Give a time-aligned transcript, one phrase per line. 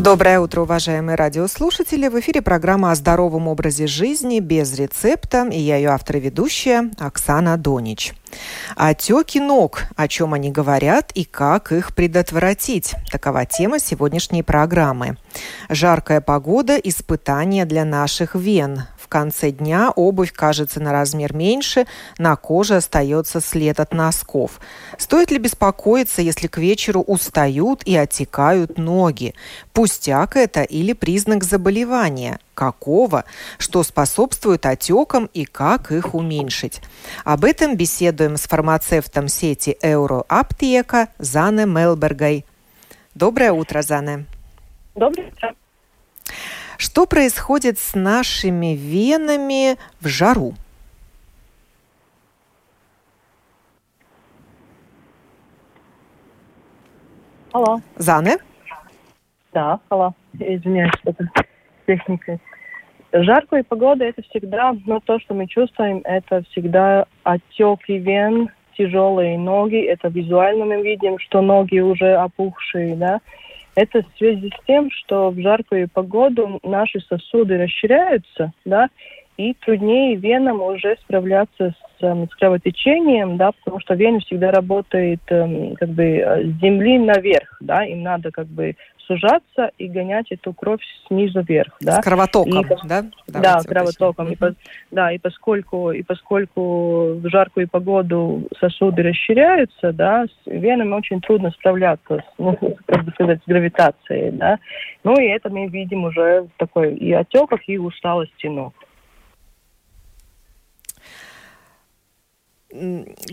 [0.00, 2.08] Доброе утро, уважаемые радиослушатели.
[2.08, 5.46] В эфире программа о здоровом образе жизни без рецепта.
[5.52, 8.14] И я ее автор и ведущая Оксана Донич.
[8.76, 12.94] Отеки ног, о чем они говорят и как их предотвратить.
[13.12, 15.18] Такова тема сегодняшней программы.
[15.68, 22.76] Жаркая погода– испытание для наших вен конце дня обувь кажется на размер меньше, на коже
[22.76, 24.60] остается след от носков.
[24.96, 29.34] Стоит ли беспокоиться, если к вечеру устают и отекают ноги?
[29.74, 32.38] Пустяк это или признак заболевания?
[32.54, 33.24] Какого?
[33.58, 36.80] Что способствует отекам и как их уменьшить?
[37.24, 42.44] Об этом беседуем с фармацевтом сети Euroаптека Зане Мелбергой.
[43.14, 44.26] Доброе утро, Зане.
[44.94, 45.54] Доброе утро.
[46.80, 50.54] Что происходит с нашими венами в жару?
[57.52, 57.82] Алло.
[57.96, 58.38] Зане?
[59.52, 60.14] Да, алло.
[60.32, 61.28] Извиняюсь, что-то
[61.86, 62.38] техника.
[63.12, 69.84] Жаркая погода это всегда, но то, что мы чувствуем, это всегда отеки вен, тяжелые ноги.
[69.84, 73.20] Это визуально мы видим, что ноги уже опухшие, да.
[73.74, 78.88] Это в связи с тем, что в жаркую погоду наши сосуды расширяются, да,
[79.36, 85.20] и труднее венам уже справляться с, эм, с кровотечением, да, потому что вена всегда работает
[85.28, 88.76] эм, как бы с земли наверх, да, им надо как бы
[89.10, 92.00] сужаться и гонять эту кровь снизу вверх, да.
[92.00, 93.04] С кровотоком, и, да?
[93.26, 94.28] да, кровотоком.
[94.28, 94.54] И, по,
[94.92, 101.50] да, и поскольку и поскольку в жаркую погоду сосуды расширяются, да, с венами очень трудно
[101.50, 104.58] справляться, с, ну, как бы сказать, с гравитацией, да.
[105.02, 108.74] Ну и это мы видим уже в такой и отеках, и усталости ног.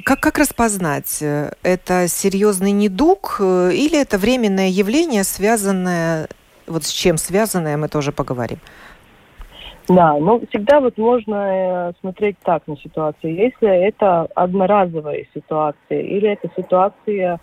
[0.04, 6.28] Как, как распознать, э, это серьезный недуг э, или это временное явление, связанное,
[6.66, 8.58] вот с чем связанное, мы тоже поговорим.
[9.88, 13.36] Да, ну всегда вот можно э, смотреть так на ситуацию.
[13.36, 17.40] Если это одноразовая ситуация или эта ситуация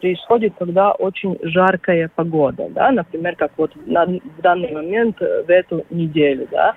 [0.00, 5.86] происходит, когда очень жаркая погода, да, например, как вот на, в данный момент в эту
[5.88, 6.74] неделю, да,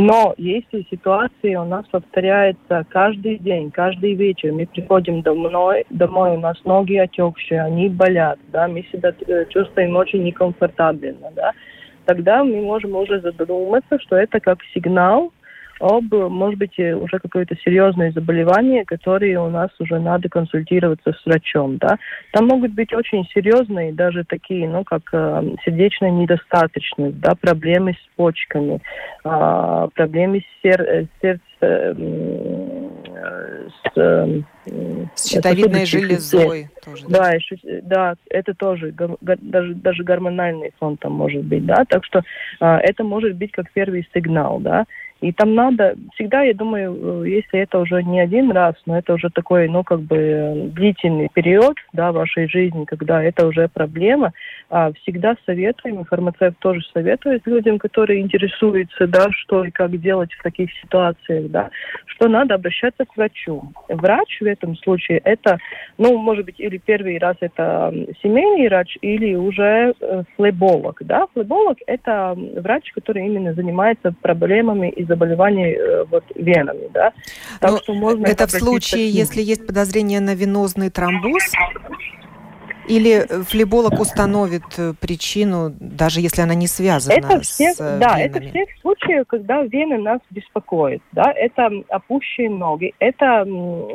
[0.00, 6.38] но если ситуация у нас повторяется каждый день, каждый вечер, мы приходим домой, домой у
[6.38, 11.50] нас ноги отекшие, они болят, да, мы себя э, чувствуем очень некомфортабельно, да,
[12.04, 15.32] тогда мы можем уже задуматься, что это как сигнал
[15.80, 21.78] об, может быть, уже какое-то серьезное заболевание, которое у нас уже надо консультироваться с врачом,
[21.78, 21.98] да.
[22.32, 28.16] Там могут быть очень серьезные, даже такие, ну, как э, сердечная недостаточность, да, проблемы с
[28.16, 28.80] почками,
[29.24, 32.88] э, проблемы с сер сердцем, э,
[33.68, 34.42] с, э,
[35.14, 37.04] с щитовидной железой тоже.
[37.08, 38.94] Да, да, еще, да, это тоже
[39.40, 42.22] даже даже гормональный фон там может быть, да, так что
[42.60, 44.84] э, это может быть как первый сигнал, да.
[45.20, 49.14] И там надо, всегда, я думаю, э, если это уже не один раз, но это
[49.14, 54.32] уже такой, ну, как бы длительный период, да, вашей жизни, когда это уже проблема,
[54.70, 60.32] а, всегда советуем, и фармацевт тоже советует людям, которые интересуются, да, что и как делать
[60.32, 61.70] в таких ситуациях, да,
[62.06, 63.72] что надо обращаться к врачу.
[63.88, 65.58] Врач в этом случае это,
[65.96, 67.92] ну, может быть, или первый раз это
[68.22, 71.26] семейный врач, или уже э, флеболог, да.
[71.32, 76.88] Флеболог это врач, который именно занимается проблемами и заболеваний э, вот, венами.
[76.92, 77.12] Да?
[77.60, 81.42] Так Но что можно это в случае, если есть подозрение на венозный тромбоз?
[82.88, 88.18] Или флеболог установит э, причину, даже если она не связана это всех, с э, Да,
[88.18, 88.22] венами?
[88.22, 91.02] это всех случаев, когда вены нас беспокоят.
[91.12, 91.30] Да?
[91.32, 92.94] Это опущенные ноги.
[92.98, 93.44] Это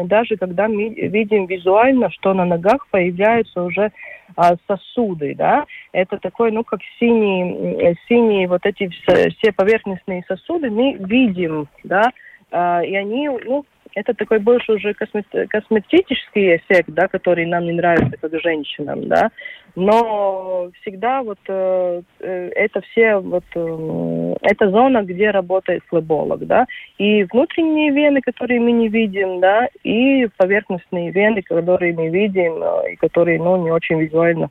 [0.06, 3.92] даже когда мы видим визуально, что на ногах появляются уже
[4.36, 10.72] а, сосуды, да, это такой, ну, как синие, синие вот эти все, все поверхностные сосуды
[10.72, 12.12] мы видим, да,
[12.52, 13.66] а, и они, ну,
[13.96, 19.30] это такой больше уже космет, косметический эффект, да, который нам не нравится как женщинам, да,
[19.76, 26.66] но всегда вот э, э, это все вот э, это зона, где работает флеболог, да,
[26.98, 32.94] и внутренние вены, которые мы не видим, да, и поверхностные вены, которые мы видим э,
[32.94, 34.50] и которые, ну, не очень визуально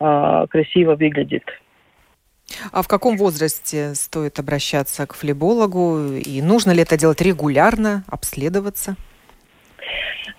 [0.00, 1.44] э, красиво выглядят.
[2.72, 6.14] А в каком возрасте стоит обращаться к флебологу?
[6.14, 8.96] И нужно ли это делать регулярно, обследоваться?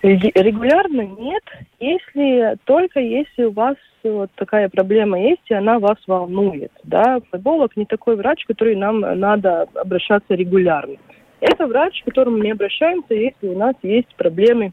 [0.02, 1.42] Регулярно нет,
[1.80, 6.72] если только если у вас вот такая проблема есть, и она вас волнует.
[6.82, 7.20] Да?
[7.30, 10.96] Флеболог не такой врач, который нам надо обращаться регулярно.
[11.40, 14.72] Это врач, к которому мы обращаемся, если у нас есть проблемы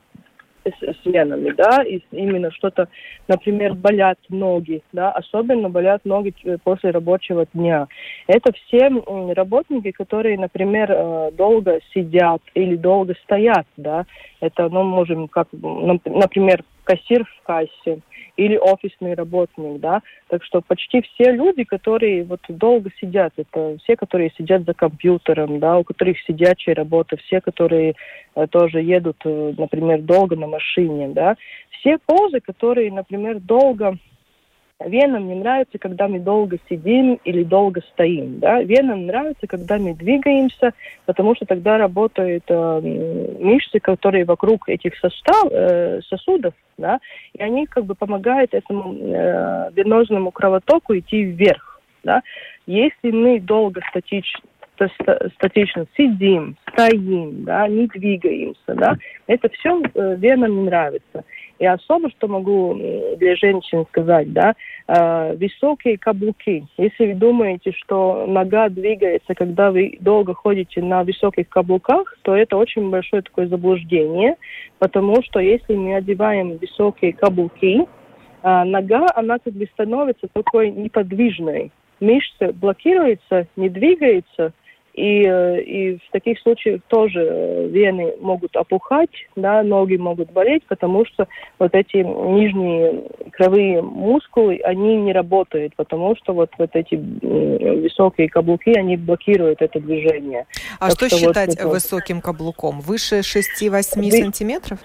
[0.66, 2.88] с венами, да, и именно что-то,
[3.28, 7.88] например, болят ноги, да, особенно болят ноги э, после рабочего дня.
[8.28, 8.90] Это все
[9.34, 14.06] работники, которые, например, э, долго сидят или долго стоят, да,
[14.40, 18.02] это, ну, можем, как, например, кассир в кассе,
[18.36, 20.02] или офисный работник, да.
[20.30, 25.60] Так что почти все люди, которые вот долго сидят, это все, которые сидят за компьютером,
[25.60, 27.96] да, у которых сидячая работа, все, которые
[28.36, 31.36] э, тоже едут, э, например, долго на машине, да.
[31.80, 33.98] Все позы, которые, например, долго
[34.88, 38.40] Венам не нравится, когда мы долго сидим или долго стоим.
[38.40, 38.62] Да?
[38.62, 40.74] Венам нравится, когда мы двигаемся,
[41.06, 42.82] потому что тогда работают э,
[43.40, 47.00] мышцы, которые вокруг этих состав, э, сосудов, да?
[47.34, 51.82] и они как бы помогают этому э, венозному кровотоку идти вверх.
[52.04, 52.22] Да?
[52.66, 54.42] Если мы долго статично
[55.36, 58.98] статично сидим, стоим, да, не двигаемся, да,
[59.28, 61.24] это все э, венам не нравится.
[61.62, 62.76] И особо, что могу
[63.18, 64.56] для женщин сказать, да,
[64.88, 66.66] э, высокие каблуки.
[66.80, 72.58] Если вы думаете, что нога двигается, когда вы долго ходите на высоких каблуках, то это
[72.58, 74.38] очень большое такое заблуждение,
[74.80, 81.72] потому что если мы одеваем высокие каблуки, э, нога, она как бы становится такой неподвижной.
[82.00, 84.54] Мышцы блокируются, не двигается,
[84.94, 90.64] и, э, и в таких случаях тоже э, вены могут опухать, да, ноги могут болеть,
[90.68, 91.28] потому что
[91.60, 98.72] вот эти нижние кровые мускулы, они не работают, потому что вот, вот эти высокие каблуки,
[98.72, 100.46] они блокируют это движение.
[100.80, 102.82] А так что, что считать вот, высоким каблуком?
[102.82, 104.80] Выше 6-8 сантиметров?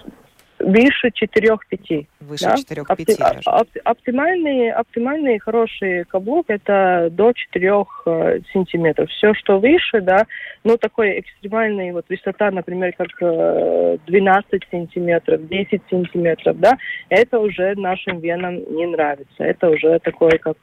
[0.59, 2.07] Выше 4-5.
[2.21, 2.55] Выше да?
[2.55, 9.09] 4-5 Опти- оп- оптимальный, оптимальный хороший каблук это до 4 э, сантиметров.
[9.11, 10.25] Все, что выше, да,
[10.63, 16.77] ну такой экстремальный, вот высота, например, как э, 12 сантиметров, 10 сантиметров, да,
[17.09, 19.43] это уже нашим венам не нравится.
[19.43, 20.57] Это уже такой как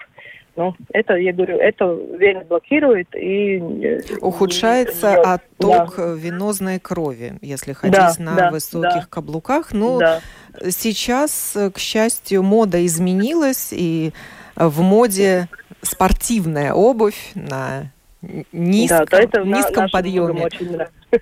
[0.57, 3.59] ну, это, я говорю, это вены блокирует и...
[3.59, 6.13] Э, Ухудшается не, отток да.
[6.13, 9.07] венозной крови, если ходить да, на да, высоких да.
[9.11, 9.73] каблуках.
[9.73, 10.21] Но ну, да.
[10.71, 14.13] сейчас, к счастью, мода изменилась, и
[14.55, 15.49] в моде
[15.83, 17.91] спортивная обувь на
[18.53, 20.49] низком, да, это низком подъеме.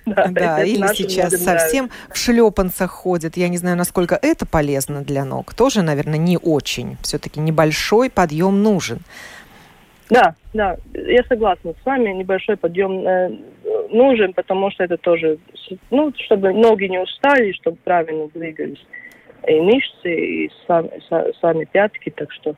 [0.05, 3.37] Да, да или сейчас совсем в шлепанцах ходят.
[3.37, 5.53] Я не знаю, насколько это полезно для ног.
[5.53, 6.97] Тоже, наверное, не очень.
[7.01, 8.99] Все-таки небольшой подъем нужен.
[10.09, 12.11] Да, да, я согласна с вами.
[12.11, 13.31] Небольшой подъем э,
[13.89, 15.37] нужен, потому что это тоже,
[15.89, 18.85] ну, чтобы ноги не устали, чтобы правильно двигались
[19.47, 20.89] и мышцы, и сами,
[21.41, 22.55] сами пятки, так что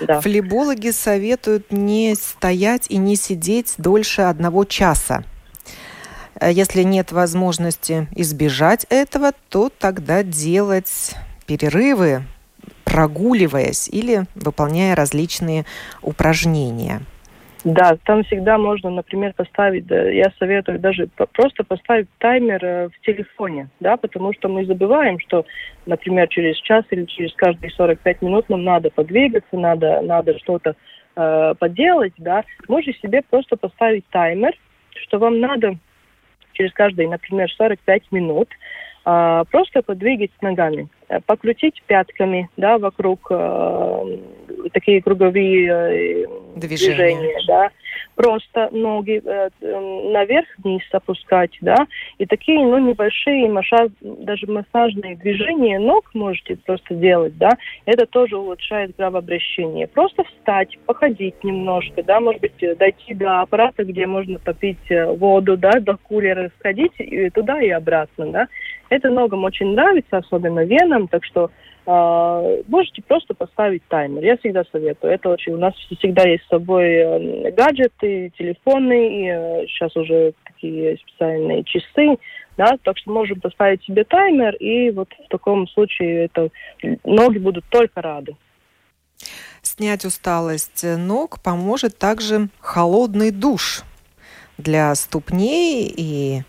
[0.00, 0.20] да.
[0.20, 5.24] Флебологи советуют не стоять и не сидеть дольше одного часа.
[6.42, 11.14] Э, если нет возможности избежать этого, то тогда делать
[11.46, 12.22] перерывы,
[12.84, 15.64] прогуливаясь или выполняя различные
[16.02, 17.00] упражнения.
[17.64, 23.68] Да, там всегда можно, например, поставить, я советую даже просто поставить таймер э, в телефоне,
[23.78, 25.46] да, потому что мы забываем, что,
[25.86, 30.74] например, через час или через каждые 45 минут нам надо подвигаться, надо, надо что-то
[31.14, 32.42] э, поделать, да.
[32.66, 34.54] Можете себе просто поставить таймер,
[35.06, 35.78] что вам надо
[36.52, 38.48] через каждые, например, 45 минут
[39.04, 44.18] э, просто подвигать ногами, э, покрутить пятками, да, вокруг э,
[44.72, 47.70] такие круговые э, движения, движения да,
[48.14, 51.76] просто ноги э, наверх-вниз опускать, да,
[52.18, 57.50] и такие, ну, небольшие массаж, даже массажные движения ног можете просто делать, да,
[57.86, 59.86] это тоже улучшает кровообращение.
[59.86, 65.56] Просто встать, походить немножко, да, может быть, дойти до аппарата, где можно попить э, воду,
[65.56, 68.48] да, до кулера сходить и туда и обратно, да.
[68.90, 74.22] Это ногам очень нравится, особенно венам, так что э, можете просто поставить таймер.
[74.22, 75.12] Я всегда советую.
[75.12, 75.54] Это очень...
[75.54, 81.64] У нас всегда есть с собой э, гаджеты, телефоны, и э, сейчас уже такие специальные
[81.64, 82.18] часы,
[82.56, 86.50] да, так что можем поставить себе таймер, и вот в таком случае это
[87.04, 88.36] ноги будут только рады.
[89.62, 93.82] Снять усталость ног поможет также холодный душ
[94.58, 96.42] для ступней и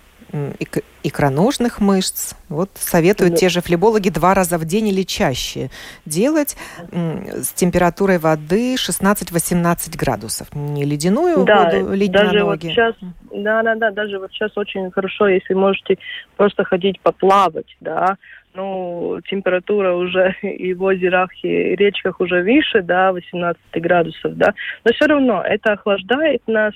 [1.04, 2.34] икроножных мышц.
[2.50, 3.38] Вот советуют да.
[3.38, 5.70] те же флебологи два раза в день или чаще
[6.06, 6.58] делать
[6.92, 10.48] с температурой воды 16-18 градусов.
[10.54, 12.68] Не ледяную да, воду лить даже на ноги.
[12.68, 12.96] Вот сейчас,
[13.32, 15.98] да, да, да, даже вот сейчас очень хорошо, если можете
[16.36, 18.18] просто ходить поплавать, да,
[18.56, 24.94] ну, температура уже и в озерах, и речках уже выше, да, 18 градусов, да, но
[24.94, 26.74] все равно это охлаждает нас,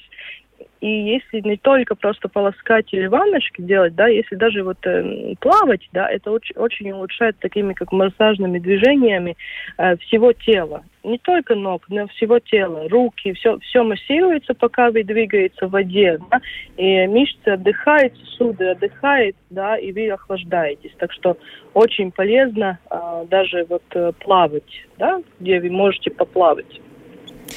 [0.79, 5.88] и если не только просто полоскать или ванночки делать, да, если даже вот э, плавать,
[5.91, 9.36] да, это очень, очень улучшает такими как массажными движениями
[9.77, 10.84] э, всего тела.
[11.03, 16.19] Не только ног, но всего тела, руки, все, все массируется, пока вы двигаетесь в воде,
[16.29, 16.41] да,
[16.75, 20.91] и мышцы отдыхают, суды отдыхают, да, и вы охлаждаетесь.
[21.00, 21.38] Так что
[21.74, 26.81] очень полезно э, даже вот э, плавать, да, где вы можете поплавать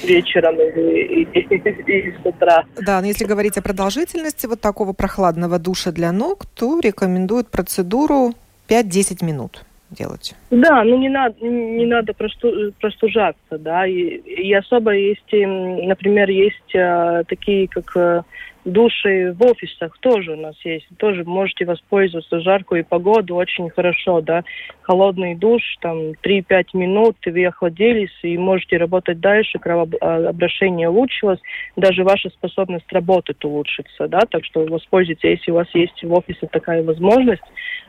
[0.04, 2.64] вечером или, или, с утра.
[2.80, 8.34] Да, но если говорить о продолжительности вот такого прохладного душа для ног, то рекомендуют процедуру
[8.68, 10.34] 5-10 минут делать.
[10.50, 16.74] Да, ну не надо, не надо просту, простужаться, да, и, и особо есть, например, есть
[16.76, 18.24] а, такие, как а,
[18.64, 20.86] души в офисах тоже у нас есть.
[20.98, 24.44] Тоже можете воспользоваться жаркую погоду очень хорошо, да.
[24.82, 31.40] Холодный душ, там, 3-5 минут, и вы охладились, и можете работать дальше, кровообращение улучшилось,
[31.76, 36.46] даже ваша способность работать улучшится, да, так что воспользуйтесь, если у вас есть в офисе
[36.50, 37.42] такая возможность,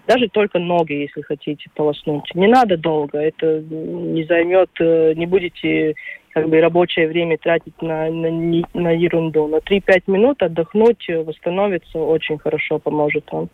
[0.07, 2.33] даже только ноги, если хотите полоснуть.
[2.33, 5.95] Не надо долго, это не займет, э, не будете
[6.33, 8.29] как бы рабочее время тратить на, на,
[8.73, 9.47] на ерунду.
[9.47, 13.49] На 3-5 минут отдохнуть, восстановиться очень хорошо поможет вам.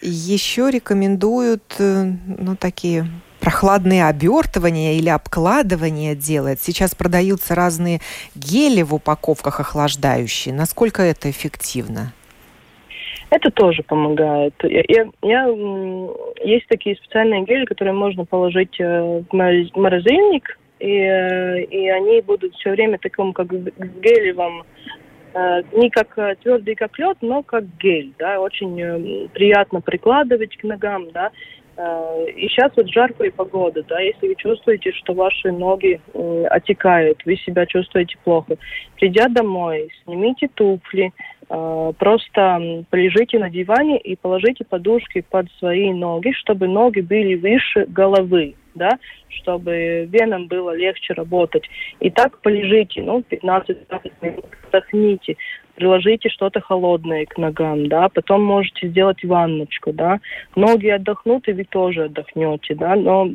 [0.00, 3.04] Еще рекомендуют, э, ну, такие
[3.40, 6.60] прохладные обертывания или обкладывания делать.
[6.60, 8.00] Сейчас продаются разные
[8.34, 10.54] гели в упаковках охлаждающие.
[10.54, 12.12] Насколько это эффективно?
[13.30, 14.54] Это тоже помогает.
[14.62, 15.46] Я, я, я,
[16.44, 22.54] есть такие специальные гели, которые можно положить э, в морозильник, и, э, и они будут
[22.56, 24.64] все время таком как гелевом,
[25.32, 30.64] э, не как э, твердый, как лед, но как гель, да, очень приятно прикладывать к
[30.64, 31.30] ногам, да,
[32.36, 36.02] и сейчас вот жаркая погода, да, если вы чувствуете, что ваши ноги
[36.50, 38.56] отекают, вы себя чувствуете плохо,
[38.96, 41.12] придя домой, снимите туфли,
[41.98, 48.54] просто полежите на диване и положите подушки под свои ноги, чтобы ноги были выше головы
[48.74, 51.68] да, чтобы венам было легче работать.
[52.00, 55.36] И так полежите, ну, 15-20 минут, отдохните,
[55.74, 60.20] приложите что-то холодное к ногам, да, потом можете сделать ванночку, да.
[60.56, 63.28] Ноги отдохнут, и вы тоже отдохнете, да, но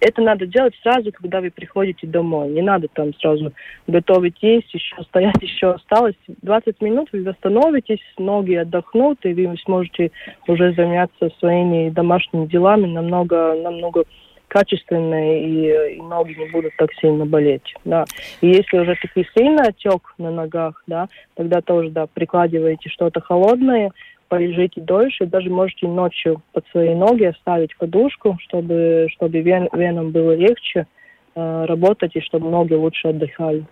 [0.00, 2.48] это надо делать сразу, когда вы приходите домой.
[2.48, 3.52] Не надо там сразу
[3.86, 6.16] готовить есть, еще стоять, еще осталось.
[6.26, 10.10] 20 минут вы восстановитесь, ноги отдохнут, и вы сможете
[10.48, 14.04] уже заняться своими домашними делами намного, намного
[14.48, 17.74] качественные, и, и ноги не будут так сильно болеть.
[17.84, 18.04] Да.
[18.40, 23.92] И если уже такой сильный отек на ногах, да, тогда тоже, да, прикладываете что-то холодное,
[24.30, 30.34] полежите дольше, даже можете ночью под свои ноги оставить подушку, чтобы, чтобы вен, венам было
[30.34, 30.86] легче
[31.34, 33.66] э, работать и чтобы ноги лучше отдыхали.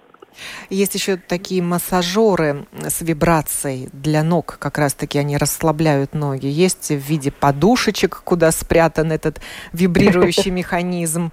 [0.68, 6.46] Есть еще такие массажеры с вибрацией для ног, как раз-таки они расслабляют ноги.
[6.46, 9.40] Есть в виде подушечек, куда спрятан этот
[9.72, 11.30] вибрирующий механизм.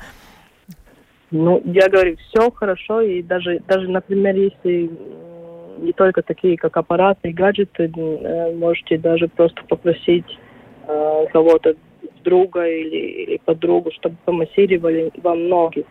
[1.31, 4.89] Ну, я говорю, все хорошо, и даже, даже, например, если
[5.77, 10.25] не только такие, как аппараты и гаджеты, э, можете даже просто попросить
[10.87, 11.75] э, кого-то
[12.23, 15.85] друга или, или подругу, чтобы помассировали вам ноги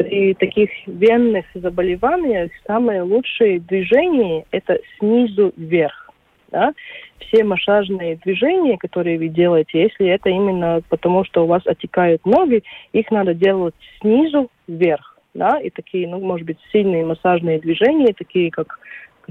[0.00, 6.10] при таких венных заболеваниях самое лучшее движение– это снизу вверх.
[6.50, 6.72] Да?
[7.18, 12.62] Все массажные движения, которые вы делаете, если это именно потому, что у вас отекают ноги,
[12.92, 15.18] их надо делать снизу вверх.
[15.34, 15.60] Да?
[15.60, 18.78] И такие, ну, может быть, сильные массажные движения, такие как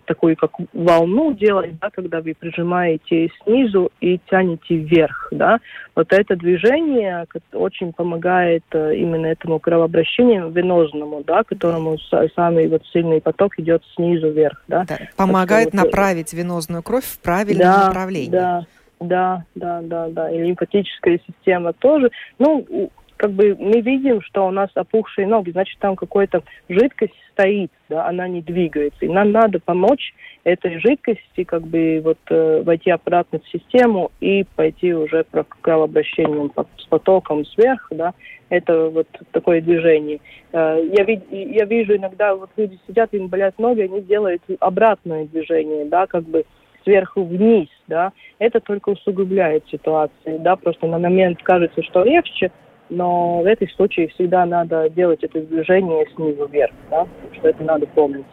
[0.06, 5.60] такую как волну делать, да, когда вы прижимаете снизу и тянете вверх, да.
[5.96, 11.98] Вот это движение очень помогает э, именно этому кровообращению венозному, да, которому
[12.36, 14.86] самый вот сильный поток идет снизу вверх, да.
[14.88, 18.30] да помогает что, направить вот, венозную кровь в правильном да, направлении.
[18.30, 18.66] Да,
[19.00, 20.30] да, да, да, да.
[20.30, 22.12] И лимфатическая система тоже.
[22.38, 27.70] Ну, как бы мы видим, что у нас опухшие ноги, значит, там какая-то жидкость стоит,
[27.90, 29.04] да, она не двигается.
[29.04, 30.14] И нам надо помочь
[30.46, 36.54] этой жидкости как бы вот э, войти обратно в систему и пойти уже по кровообращением
[36.78, 38.14] с потоком сверху, да,
[38.48, 40.22] это вот такое движение.
[40.54, 45.26] Э, я, вид, я вижу иногда, вот люди сидят, им болят ноги, они делают обратное
[45.26, 46.46] движение, да, как бы
[46.86, 52.50] сверху вниз, да, это только усугубляет ситуацию, да, просто на момент кажется, что легче,
[52.90, 57.86] но в этих случаях всегда надо делать это движение снизу вверх, да, что это надо
[57.88, 58.26] помнить.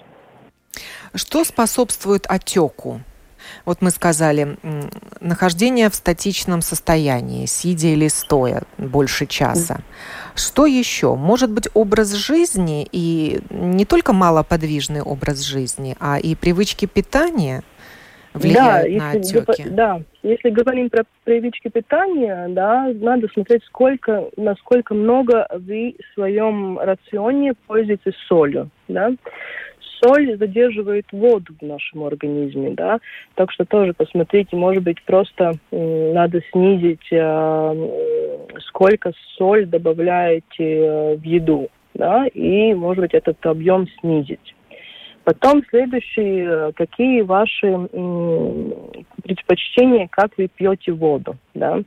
[1.14, 3.00] Что способствует отеку?
[3.64, 4.56] Вот мы сказали,
[5.20, 9.80] нахождение в статичном состоянии, сидя или стоя больше часа.
[10.34, 11.14] Что еще?
[11.14, 17.62] Может быть, образ жизни и не только малоподвижный образ жизни, а и привычки питания
[18.38, 19.68] влияют да, на если, отеки?
[19.70, 26.78] Да, если говорим про привычки питания, да, надо смотреть, сколько, насколько много вы в своем
[26.78, 29.12] рационе пользуетесь солью, да
[30.02, 32.98] соль задерживает воду в нашем организме, да,
[33.34, 37.88] так что тоже посмотрите, может быть, просто э, надо снизить, э,
[38.68, 44.55] сколько соль добавляете э, в еду, да, и, может быть, этот объем снизить.
[45.26, 47.66] Потом следующий, э, какие ваши
[49.24, 51.82] предпочтения, как вы пьете воду, да.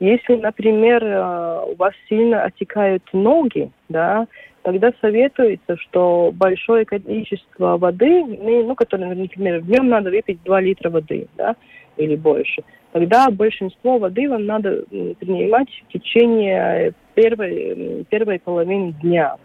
[0.00, 4.26] Если, например, э, у вас сильно отекают ноги, да,
[4.62, 10.60] тогда советуется, что большое количество воды, ну, ну которое, например, в днем надо выпить 2
[10.60, 11.54] литра воды, да,
[11.96, 14.82] или больше, тогда большинство воды вам надо
[15.20, 19.36] принимать в течение первой, первой половины дня.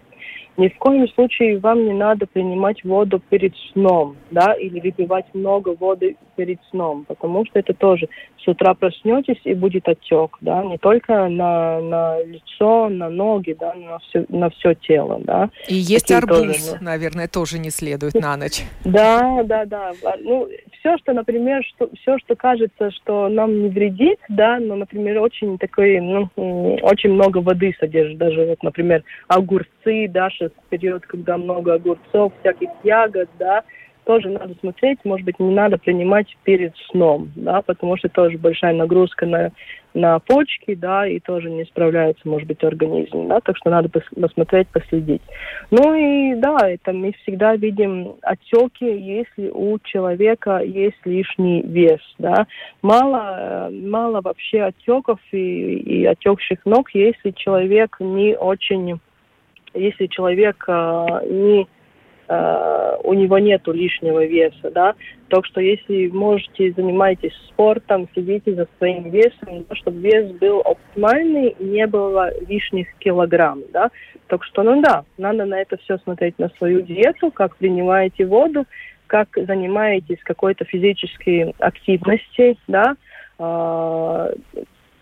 [0.58, 5.76] Ни в коем случае вам не надо принимать воду перед сном, да, или выпивать много
[5.78, 8.08] воды перед сном, потому что это тоже
[8.42, 13.74] с утра проснетесь и будет отек, да, не только на, на лицо, на ноги, да,
[13.74, 15.50] на все, на все тело, да.
[15.68, 18.62] И есть Такие арбуз, тоже, наверное, тоже не следует на ночь.
[18.86, 19.92] Да, да, да.
[20.22, 20.48] Ну,
[20.80, 25.58] все, что, например, что, все, что кажется, что нам не вредит, да, но, например, очень
[25.58, 26.30] такой, ну,
[26.82, 29.70] очень много воды содержит, даже вот, например, огурцы,
[30.08, 33.64] да, сейчас период, когда много огурцов, всяких ягод, да,
[34.06, 38.74] тоже надо смотреть, может быть, не надо принимать перед сном, да, потому что тоже большая
[38.74, 39.52] нагрузка на,
[39.94, 44.68] на почки, да, и тоже не справляется, может быть, организм, да, так что надо посмотреть,
[44.70, 45.22] последить.
[45.72, 52.46] Ну и да, это мы всегда видим отеки, если у человека есть лишний вес, да.
[52.82, 59.00] Мало, мало вообще отеков и, и отекших ног, если человек не очень,
[59.76, 61.68] если человек э, не
[62.28, 64.96] Uh, у него нету лишнего веса, да,
[65.30, 71.56] так что если можете занимаетесь спортом, следите за своим весом, да, чтобы вес был оптимальный
[71.60, 73.92] не было лишних килограмм, да,
[74.26, 78.66] так что, ну да, надо на это все смотреть, на свою диету, как принимаете воду,
[79.06, 82.96] как занимаетесь какой-то физической активностью, да,
[83.38, 84.36] uh,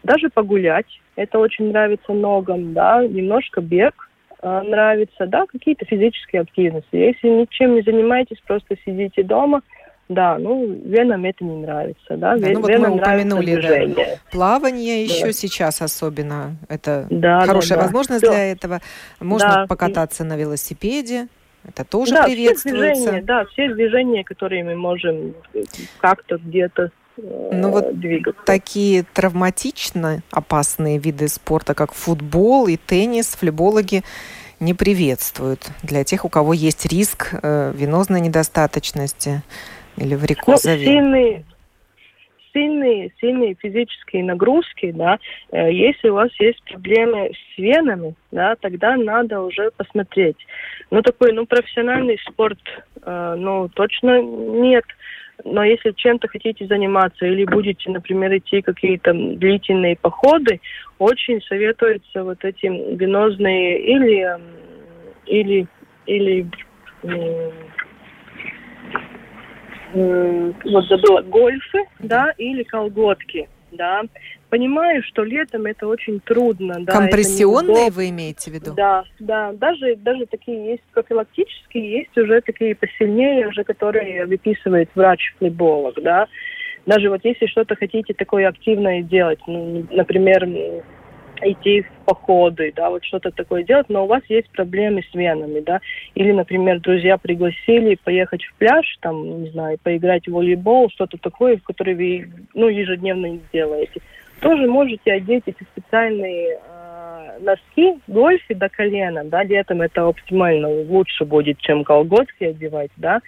[0.04, 4.13] даже погулять, это очень нравится многим, да, немножко бег, Э,
[4.44, 6.96] нравится, да, какие-то физические активности.
[6.96, 9.62] Если ничем не занимаетесь, просто сидите дома,
[10.10, 15.14] да, ну, венам это не нравится, да, да ну, вот мы упомянули, да, плавание да.
[15.14, 18.32] еще сейчас особенно, это да, хорошая да, возможность да.
[18.32, 18.82] для этого.
[19.22, 19.66] Можно да.
[19.68, 21.28] покататься на велосипеде,
[21.66, 22.94] это тоже да, приветствуется.
[22.94, 25.34] Все движения, да, все движения, которые мы можем
[26.00, 28.42] как-то где-то ну вот двигаться.
[28.46, 34.04] такие травматично опасные виды спорта, как футбол и теннис, флебологи
[34.60, 39.44] не приветствуют для тех, у кого есть риск э, венозной недостаточности
[39.98, 41.46] или варикоза ну, сильные,
[42.54, 45.20] сильные, сильные физические нагрузки, да,
[45.52, 50.38] э, если у вас есть проблемы с венами, да, тогда надо уже посмотреть.
[50.92, 52.60] Ну, такой, ну, профессиональный спорт,
[53.02, 54.86] э, ну, точно нет.
[55.46, 60.62] Но если чем-то хотите заниматься или будете, например, идти какие-то длительные походы,
[61.00, 64.40] очень советуются вот эти венозные или
[65.26, 65.68] или
[66.06, 66.48] или
[69.94, 74.02] вот забыла гольфы, да, или колготки, да.
[74.50, 76.76] Понимаю, что летом это очень трудно.
[76.80, 78.74] Да, Компрессионные вы имеете в виду?
[78.76, 79.52] Да, да.
[79.54, 86.28] Даже, даже такие есть профилактические, есть уже такие посильнее, уже которые выписывает врач-флеболог, да.
[86.86, 90.46] Даже вот если что-то хотите такое активное делать, ну, например,
[91.46, 95.60] идти в походы, да, вот что-то такое делать, но у вас есть проблемы с венами,
[95.62, 95.80] да,
[96.16, 101.58] или, например, друзья пригласили поехать в пляж, там, не знаю, поиграть в волейбол, что-то такое,
[101.58, 104.02] в которое вы, ну, ежедневно не делаете.
[104.40, 111.24] Тоже можете одеть эти специальные э, носки гольфи до колена, да, летом это оптимально лучше
[111.26, 113.22] будет, чем колготки одевать, да,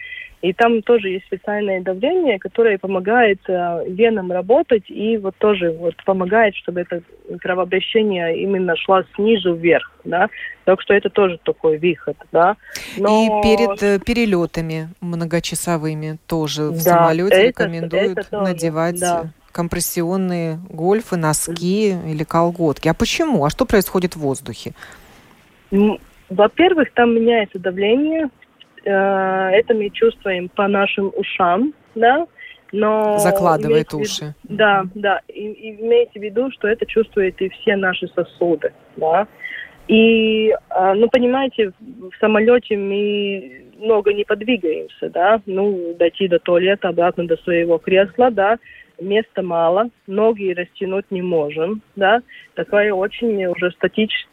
[0.46, 5.96] и там тоже есть специальное давление, которое помогает э, венам работать и вот тоже вот
[6.06, 7.02] помогает, чтобы это
[7.42, 10.30] кровообращение именно шло снизу вверх, да.
[10.66, 12.58] Так что это тоже такой выход, да.
[12.96, 13.24] Но...
[13.24, 19.32] И перед э, перелетами многочасовыми тоже в да, самолете это, рекомендуют это тоже, надевать да
[19.52, 22.90] компрессионные гольфы, носки или колготки.
[22.90, 23.46] А почему?
[23.46, 24.74] А что происходит в воздухе?
[26.30, 28.30] Во-первых, там меняется давление.
[28.86, 32.28] Э, это мы чувствуем по нашим ушам, да.
[32.71, 33.17] но...
[33.17, 34.36] Закладывает уши.
[34.43, 35.21] Виду, да, да.
[35.28, 39.28] И, и имейте в виду, что это чувствует и все наши сосуды, да.
[39.88, 46.89] И, а, ну, понимаете, в самолете мы много не подвигаемся, да, ну, дойти до туалета,
[46.89, 48.58] обратно до своего кресла, да,
[49.00, 52.21] места мало, ноги растянуть не можем, да,
[52.56, 54.28] такая очень уже статич,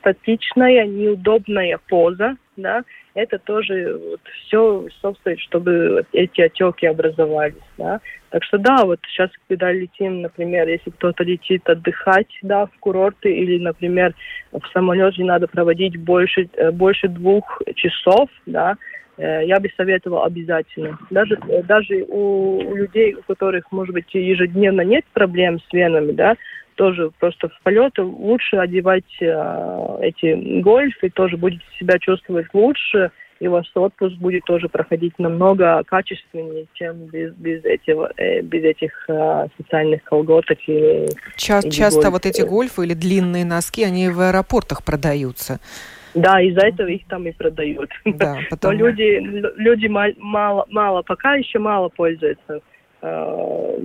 [0.00, 2.84] статичная, неудобная поза, да,
[3.18, 8.00] это тоже вот все собственно, чтобы эти отеки образовались, да.
[8.30, 13.32] Так что да, вот сейчас, когда летим, например, если кто-то летит отдыхать, да, в курорты
[13.32, 14.14] или, например,
[14.52, 18.76] в самолете надо проводить больше, э, больше двух часов, да,
[19.16, 20.98] э, я бы советовала обязательно.
[21.10, 26.36] Даже, э, даже у людей, у которых, может быть, ежедневно нет проблем с венами, да,
[26.78, 33.10] тоже просто в полеты лучше одевать э, эти гольфы, тоже будете себя чувствовать лучше,
[33.40, 38.92] и ваш отпуск будет тоже проходить намного качественнее, чем без, без, этого, э, без этих
[39.08, 40.56] э, социальных колготок.
[40.68, 42.12] Или, Ча- или часто гольф.
[42.12, 45.58] вот эти гольфы или длинные носки, они в аэропортах продаются.
[46.14, 47.90] Да, из-за этого их там и продают.
[48.04, 48.72] Да, потом...
[48.78, 49.18] Но люди,
[49.56, 52.60] люди мало, мало, пока еще мало пользуются
[53.02, 53.78] э,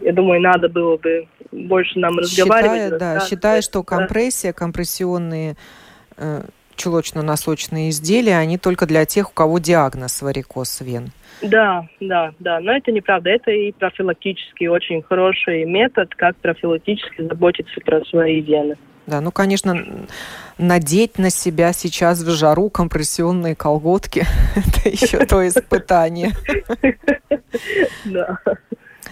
[0.00, 2.92] я думаю, надо было бы больше нам разговаривать.
[2.92, 5.56] Считая, да, считая, что компрессия, компрессионные
[6.16, 6.42] э,
[6.76, 11.10] чулочно-носочные изделия, они только для тех, у кого диагноз варикоз вен.
[11.42, 13.30] Да, да, да, но это неправда.
[13.30, 18.76] Это и профилактический очень хороший метод, как профилактически заботиться про свои вены.
[19.06, 20.06] Да, ну, конечно,
[20.58, 26.32] надеть на себя сейчас в жару компрессионные колготки– это еще то испытание.
[28.04, 28.38] Да.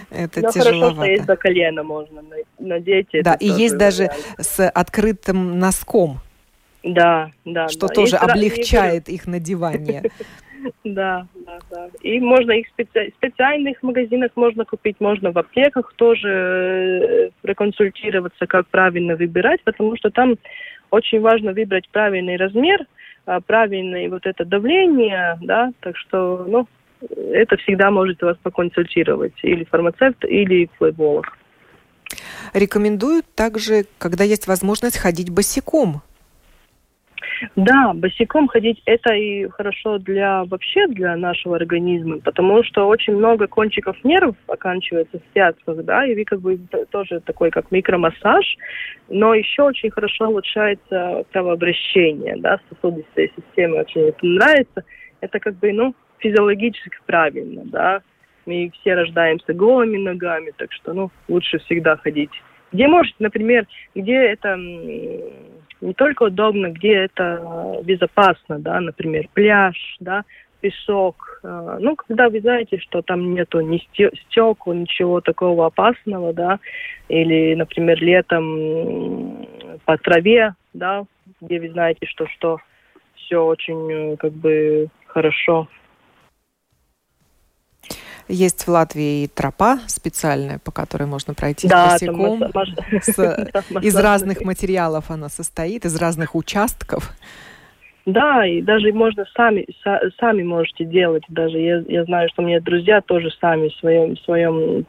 [0.09, 0.79] Это Но тяжеловато.
[0.79, 2.23] хорошо, что есть до колена можно
[2.59, 3.09] надеть.
[3.23, 6.19] Да, и есть даже с открытым носком.
[6.83, 7.67] Да, да.
[7.67, 7.93] Что да.
[7.93, 10.03] тоже есть облегчает их надевание.
[10.83, 11.89] Да, да, да.
[12.01, 18.67] И можно их в специальных магазинах можно купить, можно в аптеках тоже э, проконсультироваться, как
[18.67, 20.35] правильно выбирать, потому что там
[20.89, 22.85] очень важно выбрать правильный размер,
[23.25, 26.67] а, правильное вот это давление, да, так что, ну,
[27.01, 31.37] это всегда может вас поконсультировать или фармацевт, или флейболог.
[32.53, 36.01] Рекомендуют также, когда есть возможность, ходить босиком.
[37.55, 43.47] Да, босиком ходить это и хорошо для вообще для нашего организма, потому что очень много
[43.47, 48.57] кончиков нервов оканчивается в связках, да, и как бы тоже такой как микромассаж,
[49.09, 54.83] но еще очень хорошо улучшается кровообращение, да, сосудистой системы очень это нравится.
[55.19, 58.01] Это как бы, ну, физиологически правильно, да.
[58.45, 62.31] Мы все рождаемся голыми ногами, так что, ну, лучше всегда ходить.
[62.71, 70.23] Где можете, например, где это не только удобно, где это безопасно, да, например, пляж, да,
[70.59, 71.39] песок.
[71.43, 73.77] А, ну, когда вы знаете, что там нету ни
[74.27, 76.59] стекол, ничего такого опасного, да,
[77.09, 79.47] или, например, летом
[79.85, 81.05] по траве, да,
[81.41, 82.59] где вы знаете, что, что
[83.15, 85.67] все очень как бы хорошо
[88.27, 92.43] есть в Латвии тропа специальная, по которой можно пройти да, босиком.
[93.81, 97.13] из разных материалов она состоит, из разных участков.
[98.07, 99.67] Да, и даже можно сами,
[100.17, 101.23] сами можете делать.
[101.27, 104.85] Даже я, я знаю, что у меня друзья тоже сами в своем, в своем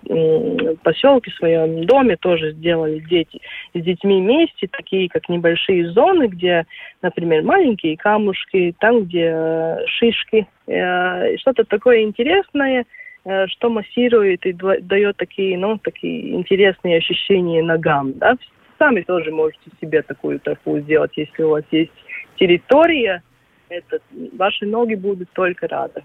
[0.85, 3.41] поселке, в своем доме тоже сделали дети.
[3.75, 6.65] с детьми вместе, такие как небольшие зоны, где,
[7.03, 12.85] например, маленькие камушки, там, где э, шишки, э, что-то такое интересное–
[13.25, 18.37] что массирует и дает такие, ну, такие интересные ощущения ногам, да.
[18.79, 21.93] Сами тоже можете себе такую тропу сделать, если у вас есть
[22.37, 23.23] территория,
[23.69, 23.99] это,
[24.37, 26.03] ваши ноги будут только рады.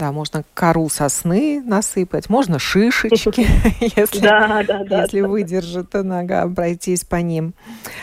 [0.00, 3.46] Да, можно кору сосны насыпать, можно шишечки,
[3.94, 7.52] если, да, да, да, если выдержит нога, пройтись по ним.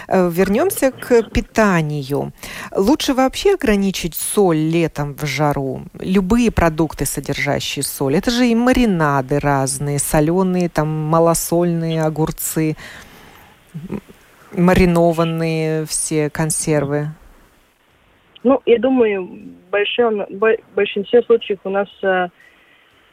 [0.07, 2.33] Э, вернемся к питанию.
[2.75, 5.85] Лучше вообще ограничить соль летом в жару.
[5.97, 8.15] Любые продукты, содержащие соль.
[8.15, 12.77] Это же и маринады разные, соленые, там малосольные огурцы,
[14.51, 17.09] маринованные все консервы.
[18.43, 20.25] Ну, я думаю, в большом,
[20.75, 22.27] большинстве случаев у нас, э,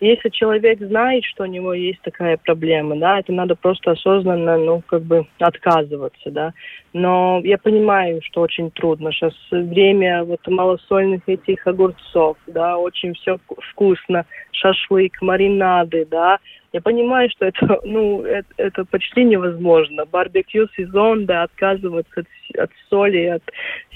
[0.01, 4.83] если человек знает, что у него есть такая проблема, да, это надо просто осознанно, ну,
[4.87, 6.53] как бы отказываться, да.
[6.93, 9.13] Но я понимаю, что очень трудно.
[9.13, 13.39] Сейчас время вот малосольных этих огурцов, да, очень все
[13.71, 16.39] вкусно, шашлык, маринады, да.
[16.73, 20.05] Я понимаю, что это, ну, это, это почти невозможно.
[20.05, 22.27] Барбекю сезон, да, отказываться от,
[22.59, 23.43] от соли, от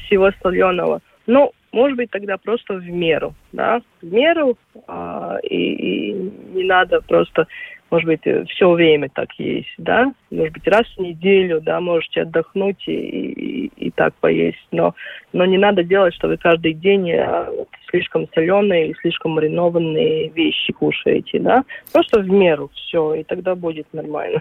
[0.07, 1.03] всего соленого.
[1.29, 6.13] Ну, может быть, тогда просто в меру, да, в меру, а, и, и
[6.55, 7.47] не надо просто,
[7.91, 12.83] может быть, все время так есть, да, может быть, раз в неделю, да, можете отдохнуть
[12.89, 14.95] и, и, и так поесть, но,
[15.35, 20.31] но не надо делать, что вы каждый день а, вот, слишком соленые или слишком маринованные
[20.31, 21.63] вещи кушаете, да,
[21.93, 24.41] просто в меру все, и тогда будет нормально.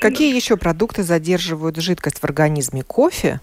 [0.00, 2.82] Какие еще продукты задерживают жидкость в организме?
[2.82, 3.38] Кофе?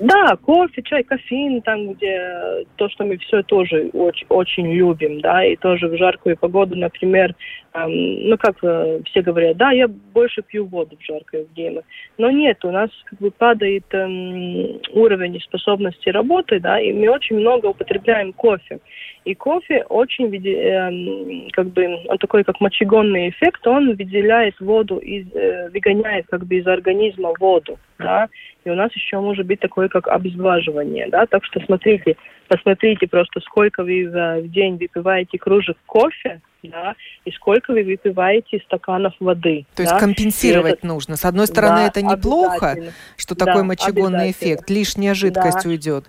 [0.00, 5.44] Да, кофе, чай, кофеин, там, где то, что мы все тоже очень, очень любим, да,
[5.44, 7.34] и тоже в жаркую погоду, например,
[7.76, 11.82] ну, как э, все говорят, да, я больше пью воду в жаркое время,
[12.18, 17.36] но нет, у нас как бы падает эм, уровень способности работы, да, и мы очень
[17.36, 18.78] много употребляем кофе.
[19.24, 25.26] И кофе очень, э, как бы, он такой, как мочегонный эффект, он выделяет воду, из,
[25.34, 28.28] э, выгоняет как бы из организма воду, да,
[28.64, 33.40] и у нас еще может быть такое, как обезваживание, да, так что смотрите, посмотрите просто,
[33.40, 39.66] сколько вы в день выпиваете кружек кофе, да, и сколько вы выпиваете стаканов воды.
[39.74, 39.90] То да?
[39.90, 40.86] есть компенсировать это...
[40.86, 41.16] нужно.
[41.16, 42.76] С одной стороны, да, это неплохо,
[43.16, 45.68] что такой да, мочегонный эффект, лишняя жидкость да.
[45.68, 46.04] уйдет,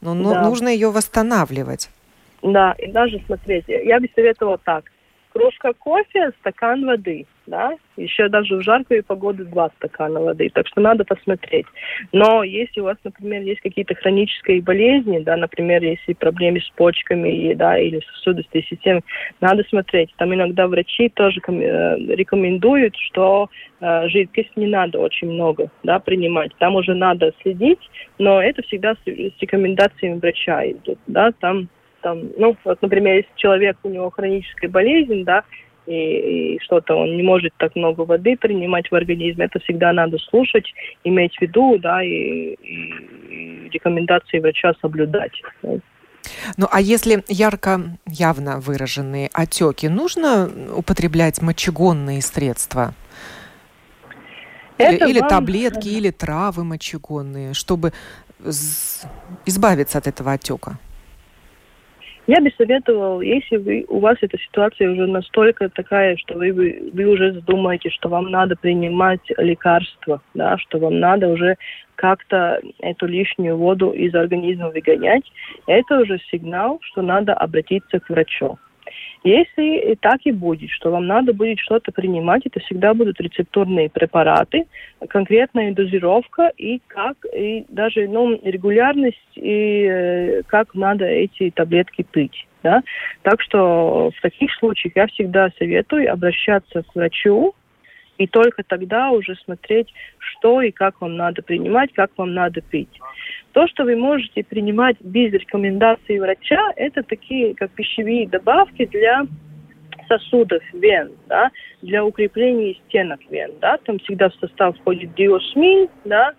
[0.00, 0.42] но да.
[0.42, 1.90] нужно ее восстанавливать.
[2.42, 4.84] Да, и даже смотрите, я бы советовала так.
[5.36, 10.80] Кружка кофе, стакан воды, да, еще даже в жаркую погоду два стакана воды, так что
[10.80, 11.66] надо посмотреть.
[12.12, 17.52] Но если у вас, например, есть какие-то хронические болезни, да, например, если проблемы с почками,
[17.52, 19.04] да, или сосудистой системой,
[19.42, 20.10] надо смотреть.
[20.16, 26.52] Там иногда врачи тоже э, рекомендуют, что э, жидкость не надо очень много, да, принимать.
[26.58, 31.68] Там уже надо следить, но это всегда с, с рекомендациями врача идут, да, там
[32.06, 35.42] там, ну, вот, например, если человек, у него хроническая болезнь, да,
[35.86, 40.16] и, и что-то он не может так много воды принимать в организме, это всегда надо
[40.18, 45.32] слушать, иметь в виду, да, и, и, рекомендации врача соблюдать.
[46.56, 52.94] Ну, а если ярко, явно выраженные отеки, нужно употреблять мочегонные средства?
[54.78, 55.28] Это или, вам...
[55.28, 57.92] таблетки, или травы мочегонные, чтобы
[59.44, 60.78] избавиться от этого отека?
[62.26, 66.52] Я бы советовал, если вы, у вас эта ситуация уже настолько такая, что вы,
[66.92, 71.56] вы уже задумаете, что вам надо принимать лекарства, да, что вам надо уже
[71.94, 75.24] как-то эту лишнюю воду из организма выгонять,
[75.68, 78.58] это уже сигнал, что надо обратиться к врачу.
[79.24, 83.90] Если и так и будет, что вам надо будет что-то принимать, это всегда будут рецептурные
[83.90, 84.66] препараты,
[85.08, 92.46] конкретная дозировка и как, и даже ну, регулярность, и э, как надо эти таблетки пить.
[92.62, 92.82] Да?
[93.22, 97.54] Так что в таких случаях я всегда советую обращаться к врачу,
[98.18, 103.00] и только тогда уже смотреть, что и как вам надо принимать, как вам надо пить.
[103.52, 109.26] То, что вы можете принимать без рекомендации врача, это такие как пищевые добавки для
[110.08, 111.50] сосудов вен, да,
[111.82, 116.34] для укрепления стенок вен, да, там всегда в состав входит диосмин, да,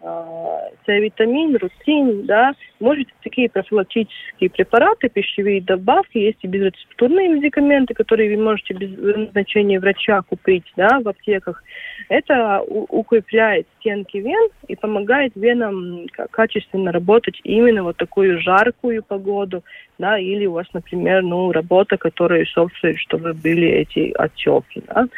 [0.00, 8.42] С-витамин, рутин, да, может такие профилактические препараты, пищевые добавки, есть и безрецептурные медикаменты, которые вы
[8.42, 11.62] можете без назначения врача купить, да, в аптеках.
[12.08, 19.62] Это укрепляет стенки вен и помогает венам качественно работать именно вот такую жаркую погоду,
[19.98, 25.08] да, или у вас, например, ну, работа, которая собственно, чтобы были эти отеки, да.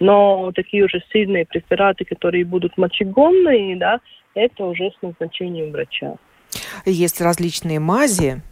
[0.00, 4.00] Но такие уже сильные препараты, которые будут мочегонные, да,
[4.34, 6.14] это уже с назначением врача.
[6.84, 8.42] Есть различные мази,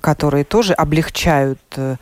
[0.00, 1.96] которые тоже облегчают э,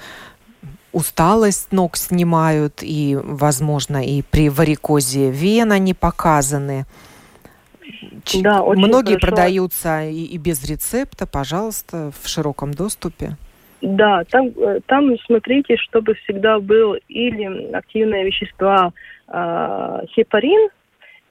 [0.93, 6.87] усталость ног снимают, и, возможно, и при варикозе вен они показаны.
[8.43, 9.27] Да, очень Многие хорошо.
[9.27, 13.37] продаются и, и без рецепта, пожалуйста, в широком доступе.
[13.81, 18.93] Да, там, э, там смотрите, чтобы всегда был или активное вещество
[19.29, 20.69] э, хепарин,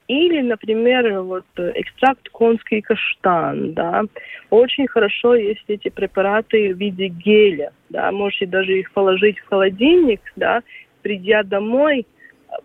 [0.08, 4.04] или, например, вот экстракт конский каштан, да.
[4.50, 8.10] Очень хорошо есть эти препараты в виде геля, да.
[8.10, 10.62] Можете даже их положить в холодильник, да,
[11.02, 12.06] придя домой,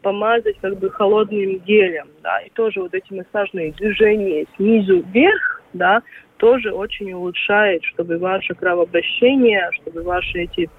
[0.01, 2.39] помазать как бы холодным гелем, да.
[2.39, 6.01] И тоже вот эти массажные движения снизу вверх, да,
[6.37, 10.69] тоже очень улучшает, чтобы ваше кровообращение, чтобы ваши эти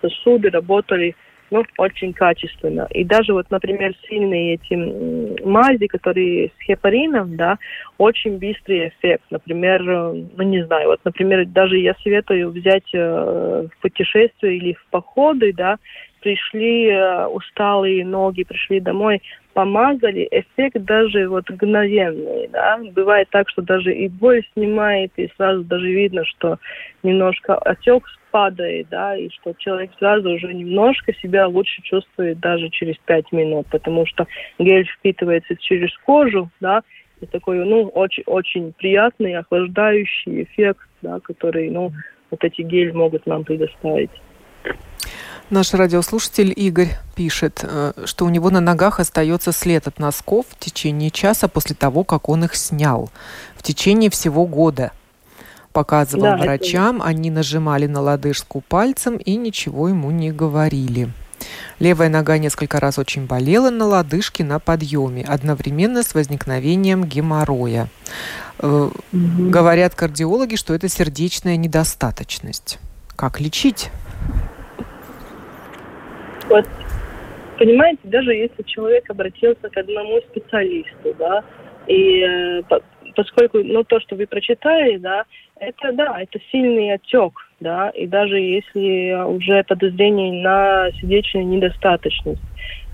[0.00, 1.14] сосуды работали
[1.50, 2.86] ну, очень качественно.
[2.90, 7.58] И даже вот, например, сильные эти мази, которые с хепарином, да,
[7.96, 9.24] очень быстрый эффект.
[9.30, 14.72] Например, э, ну, не знаю, вот, например, даже я советую взять э, в путешествие или
[14.74, 15.78] в походы, да,
[16.20, 19.22] пришли э, усталые ноги, пришли домой,
[19.54, 22.78] помазали, эффект даже вот мгновенный, да.
[22.94, 26.58] Бывает так, что даже и боль снимает, и сразу даже видно, что
[27.02, 32.96] немножко отек падает, да, и что человек сразу уже немножко себя лучше чувствует даже через
[33.04, 34.26] пять минут, потому что
[34.58, 36.82] гель впитывается через кожу, да,
[37.20, 41.92] и такой, ну, очень, очень приятный, охлаждающий эффект, да, который, ну,
[42.30, 44.10] вот эти гель могут нам предоставить.
[45.50, 50.58] Наш радиослушатель Игорь пишет, э, что у него на ногах остается след от носков в
[50.58, 53.10] течение часа после того, как он их снял.
[53.56, 54.92] В течение всего года.
[55.78, 57.04] Показывал да, врачам, это...
[57.06, 61.10] они нажимали на лодыжку пальцем и ничего ему не говорили.
[61.78, 67.86] Левая нога несколько раз очень болела на лодыжке на подъеме, одновременно с возникновением геморроя.
[68.58, 68.90] Угу.
[69.12, 72.80] Говорят кардиологи, что это сердечная недостаточность.
[73.14, 73.92] Как лечить?
[76.48, 76.66] Вот,
[77.56, 81.44] понимаете, даже если человек обратился к одному специалисту, да,
[81.86, 82.62] и э,
[83.18, 85.24] поскольку, ну, то, что вы прочитали, да,
[85.58, 92.40] это, да, это сильный отек, да, и даже если уже подозрение на сердечную недостаточность,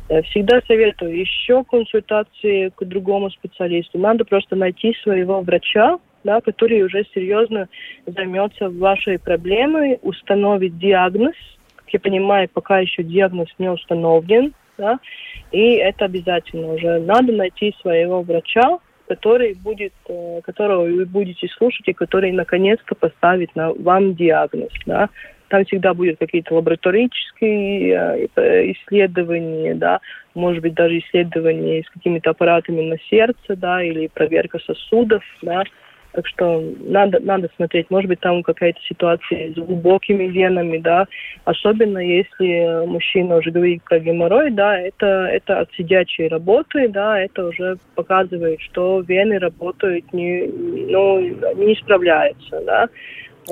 [0.09, 3.99] э, всегда советую еще консультации к другому специалисту.
[3.99, 7.69] Надо просто найти своего врача, да, который уже серьезно
[8.07, 11.35] займется вашей проблемой, установит диагноз,
[11.89, 14.99] я понимаю, пока еще диагноз не установлен, да,
[15.53, 16.99] и это обязательно уже.
[17.01, 18.79] Надо найти своего врача,
[19.09, 25.09] который будет, э, которого вы будете слушать и который наконец-то поставит на вам диагноз, да.
[25.49, 30.01] Там всегда будут какие-то лабораторические э, исследования, да,
[30.35, 35.63] может быть даже исследования с какими-то аппаратами на сердце, да, или проверка сосудов, да,
[36.15, 41.07] так что надо, надо смотреть, может быть, там какая-то ситуация с глубокими венами, да,
[41.45, 47.47] особенно если мужчина уже говорит про геморрой, да, это, это от сидячей работы, да, это
[47.47, 52.89] уже показывает, что вены работают не, ну, не справляются, да.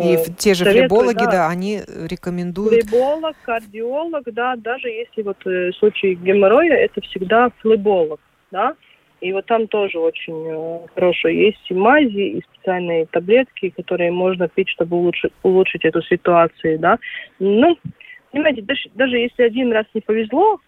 [0.00, 2.84] И э, те же Советую, флебологи, да, да, они рекомендуют...
[2.84, 8.20] Флеболог, кардиолог, да, даже если вот э, в случае геморроя, это всегда флеболог,
[8.52, 8.74] да,
[9.22, 14.48] и вот там тоже очень э, хорошие есть и мази, и специальные таблетки, которые можно
[14.48, 16.98] пить, чтобы улучшить, улучшить эту ситуацию, да.
[17.38, 17.78] Ну,
[18.32, 20.58] понимаете, даже, даже если один раз не повезло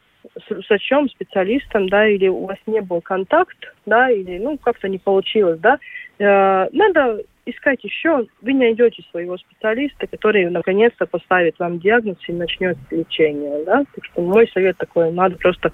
[0.48, 4.98] с врачом, специалистом, да, или у вас не был контакт, да, или, ну, как-то не
[4.98, 5.80] получилось, да,
[6.20, 12.78] э, надо искать еще, вы найдете своего специалиста, который наконец-то поставит вам диагноз и начнет
[12.92, 15.72] лечение, да, так что мой совет такой, надо просто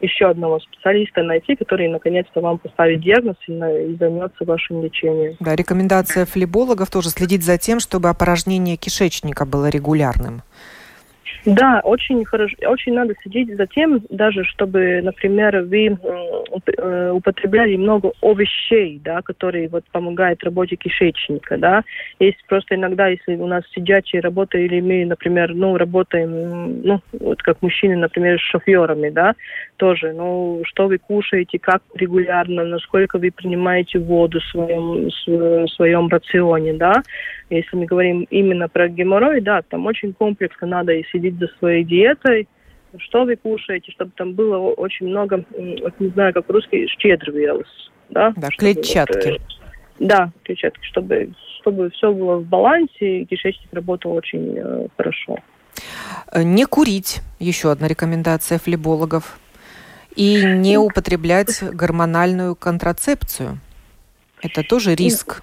[0.00, 5.36] еще одного специалиста найти, который наконец-то вам поставит диагноз и, и займется вашим лечением.
[5.40, 10.42] Да, рекомендация флебологов тоже следить за тем, чтобы опорожнение кишечника было регулярным.
[11.46, 18.12] Да, очень хорошо, очень надо следить за тем, даже чтобы, например, вы э, употребляли много
[18.20, 21.84] овощей, да, которые вот помогают работе кишечника, да.
[22.18, 27.40] Есть просто иногда, если у нас сидячие работа или мы, например, ну, работаем, ну, вот
[27.42, 29.36] как мужчины, например, с шоферами, да,
[29.76, 36.08] тоже, ну, что вы кушаете, как регулярно, насколько вы принимаете воду в своем, в своем
[36.08, 37.02] рационе, да.
[37.50, 41.84] Если мы говорим именно про геморрой, да, там очень комплексно надо и следить за своей
[41.84, 42.48] диетой,
[42.98, 45.44] что вы кушаете, чтобы там было очень много,
[45.82, 48.32] вот не знаю, как русский, щедровелось, да?
[48.36, 49.30] Да, клетчатки.
[49.30, 49.40] Вот, э,
[49.98, 55.38] да, клетчатки, чтобы, чтобы все было в балансе, и кишечник работал очень э, хорошо.
[56.32, 59.38] Э, не курить, еще одна рекомендация флебологов.
[60.14, 63.58] И не употреблять гормональную контрацепцию.
[64.40, 65.42] Это тоже риск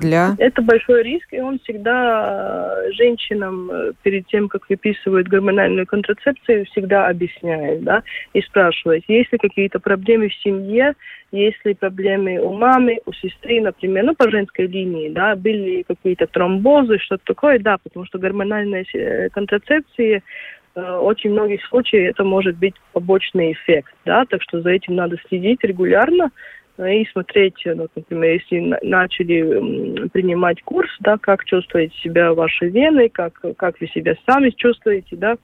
[0.00, 0.34] для...
[0.38, 6.66] Это большой риск, и он всегда э, женщинам э, перед тем, как выписывают гормональную контрацепцию,
[6.66, 10.94] всегда объясняет, да, и спрашивает, есть ли какие-то проблемы в семье,
[11.30, 16.26] есть ли проблемы у мамы, у сестры, например, ну, по женской линии, да, были какие-то
[16.26, 20.22] тромбозы, что-то такое, да, потому что гормональная э, контрацепция
[20.74, 25.62] очень многих случаях это может быть побочный эффект, да, так что за этим надо следить
[25.62, 26.30] регулярно,
[26.86, 33.40] и смотреть, ну, например, если начали принимать курс, да, как чувствуете себя ваши вены, как,
[33.56, 35.36] как вы себя сами чувствуете, да.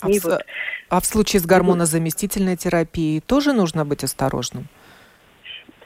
[0.00, 0.40] А, в, вот.
[0.88, 4.68] а в случае с гормонозаместительной терапией тоже нужно быть осторожным?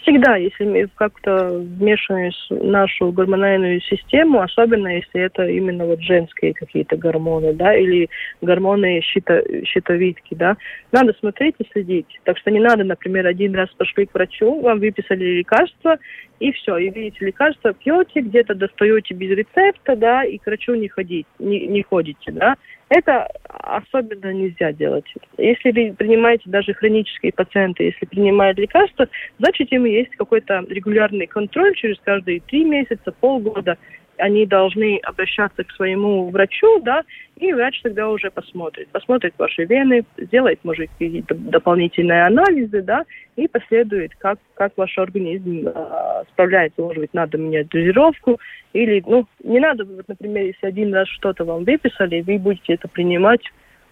[0.04, 6.96] Всегда, если мы как-то вмешиваем нашу гормональную систему, особенно если это именно вот женские какие-то
[6.96, 8.08] гормоны, да, или
[8.40, 10.56] гормоны щито, щитовидки, да,
[10.92, 12.20] надо смотреть и следить.
[12.24, 15.98] Так что не надо, например, один раз пошли к врачу, вам выписали лекарство,
[16.40, 20.88] и все, и видите лекарство, пьете, где-то достаете без рецепта, да, и к врачу не
[20.88, 22.56] ходить, не, не ходите, да,
[22.94, 25.04] Это особенно нельзя делать.
[25.36, 29.08] Если вы принимаете даже хронические пациенты, если принимают лекарства,
[29.40, 33.78] значит им есть какой-то регулярный контроль через каждые три месяца, полгода
[34.18, 37.02] они должны обращаться к своему врачу, да,
[37.36, 38.88] и врач тогда уже посмотрит.
[38.88, 43.04] Посмотрит ваши вены, сделает, может, какие-то дополнительные анализы, да,
[43.36, 46.80] и последует, как, как ваш организм э, справляется.
[46.80, 48.38] Может быть, надо менять дозировку,
[48.72, 52.88] или, ну, не надо, вот, например, если один раз что-то вам выписали, вы будете это
[52.88, 53.42] принимать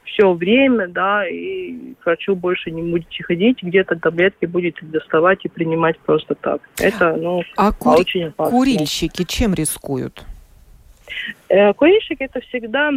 [0.04, 5.48] все время, да, и к врачу больше не будете ходить, где-то таблетки будете доставать и
[5.48, 6.60] принимать просто так.
[6.80, 8.00] Это, ну, а кури...
[8.00, 8.56] очень опасно.
[8.56, 10.24] курильщики чем рискуют?
[11.48, 12.90] Э, курильщики это всегда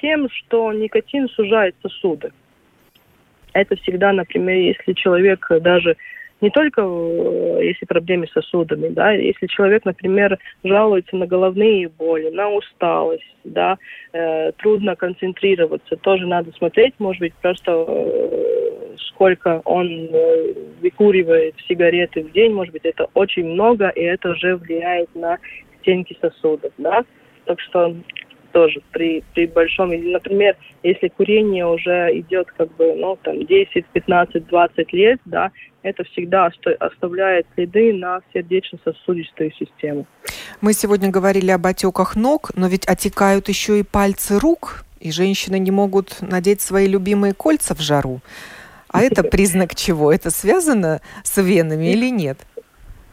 [0.00, 2.32] тем, что никотин сужает сосуды.
[3.52, 5.96] Это всегда, например, если человек даже
[6.40, 12.28] не только э, если проблемы с сосудами, да, если человек, например, жалуется на головные боли,
[12.30, 13.78] на усталость, да,
[14.12, 22.22] э, трудно концентрироваться, тоже надо смотреть, может быть, просто э, сколько он э, выкуривает сигареты
[22.22, 25.38] в день, может быть, это очень много, и это уже влияет на
[25.80, 27.04] стенки сосудов, да,
[27.46, 27.94] так что
[28.52, 34.46] тоже при, при большом, например, если курение уже идет как бы, ну, там, 10, 15,
[34.46, 35.50] 20 лет, да,
[35.82, 40.06] это всегда оставляет следы на сердечно-сосудистую систему.
[40.60, 45.58] Мы сегодня говорили об отеках ног, но ведь отекают еще и пальцы рук, и женщины
[45.58, 48.20] не могут надеть свои любимые кольца в жару.
[48.88, 50.12] А это признак чего?
[50.12, 52.38] Это связано с венами или нет?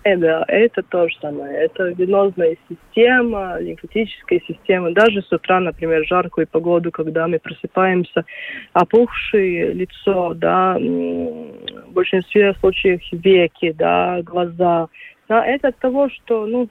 [0.04, 1.66] Это, это то же самое.
[1.66, 4.92] Это венозная система, лимфатическая система.
[4.92, 8.26] Даже с утра, например, жаркую погоду, когда мы просыпаемся,
[8.74, 14.88] опухшее лицо, да, в большинстве случаев веки, да, глаза.
[15.30, 16.70] Да, это от того, что, ну,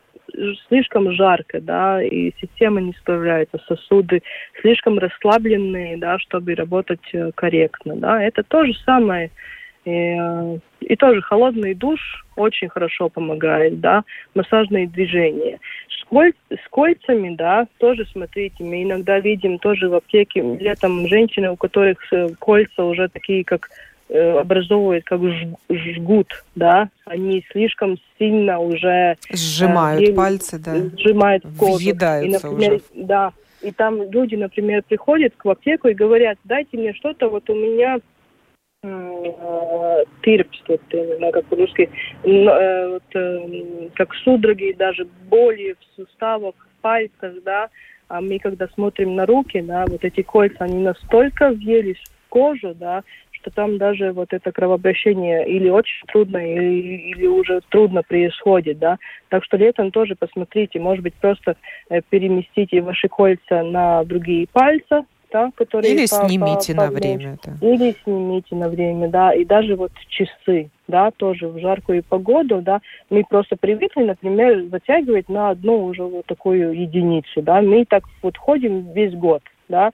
[0.69, 4.23] слишком жарко, да, и система не справляется, сосуды
[4.61, 8.23] слишком расслабленные, да, чтобы работать э, корректно, да.
[8.23, 9.31] Это то же самое
[9.85, 14.05] и, э, и тоже холодный душ очень хорошо помогает, да,
[14.35, 15.59] массажные движения.
[15.89, 21.51] С, коль, с кольцами, да, тоже смотрите, мы иногда видим тоже в аптеке летом женщины,
[21.51, 23.71] у которых э, кольца уже такие, как
[24.09, 25.21] э, образовывают как
[25.71, 31.79] жгут, да, они слишком сильно уже сжимают э, пальцы, да, сжимают кожу.
[31.79, 32.83] Въедаются и, например, уже.
[32.95, 37.55] Да, и там люди, например, приходят к аптеку и говорят, дайте мне что-то, вот у
[37.55, 37.99] меня
[40.23, 41.89] тырпс, вот, знаю, как по-русски,
[42.25, 47.69] э, вот, э, как судороги, даже боли в суставах, в пальцах, да,
[48.09, 52.75] а мы когда смотрим на руки, да, вот эти кольца, они настолько въелись в кожу,
[52.75, 58.81] да, что там даже вот это кровообращение или очень трудно, или, или уже трудно происходит,
[58.81, 58.99] да.
[59.29, 61.57] Так что летом тоже посмотрите, может быть, просто
[61.89, 65.93] э, переместите ваши кольца на другие пальцы, да, которые...
[65.93, 67.39] Или по, снимите по, на время.
[67.45, 67.67] Да.
[67.67, 72.81] Или снимите на время, да, и даже вот часы, да, тоже в жаркую погоду, да,
[73.11, 78.37] мы просто привыкли, например, затягивать на одну уже вот такую единицу, да, мы так вот
[78.37, 79.93] ходим весь год, да,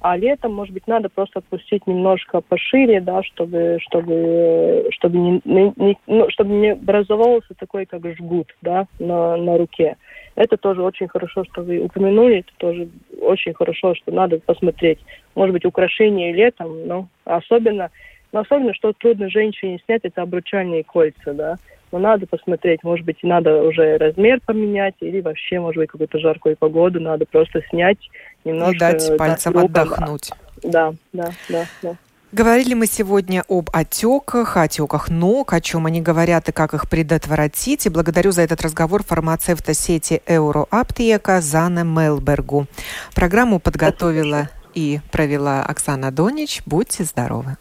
[0.00, 5.98] а летом, может быть, надо просто отпустить немножко пошире, да, чтобы, чтобы, чтобы не, не,
[6.06, 9.96] ну, чтобы не образовался такой, как жгут, да, на, на руке.
[10.36, 12.88] Это тоже очень хорошо, что вы упомянули, это тоже
[13.20, 15.00] очень хорошо, что надо посмотреть.
[15.34, 17.90] Может быть, украшения летом, но особенно,
[18.32, 21.56] но особенно, что трудно женщине снять, это обручальные кольца, да.
[21.92, 26.56] Но надо посмотреть, может быть, надо уже размер поменять, или вообще, может быть, какую-то жаркую
[26.56, 27.98] погоду надо просто снять
[28.44, 28.74] немножко.
[28.74, 30.30] И дать пальцам да, отдохнуть.
[30.62, 31.96] Да, да, да, да.
[32.32, 37.86] Говорили мы сегодня об отеках, отеках ног, о чем они говорят и как их предотвратить.
[37.86, 42.68] И благодарю за этот разговор фармацевта сети Euroаптека Зана Мелбергу.
[43.16, 46.62] Программу подготовила и провела Оксана Донич.
[46.66, 47.56] Будьте здоровы.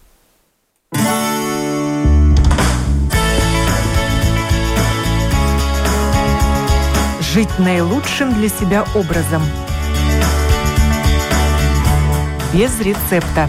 [7.22, 9.42] Жить наилучшим для себя образом.
[12.52, 13.48] Без рецепта.